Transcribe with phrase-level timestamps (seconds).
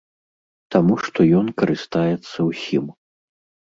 [0.75, 2.85] Таму што ён карыстаецца ўсім.